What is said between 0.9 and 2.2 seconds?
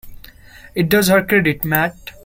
her credit, Mat!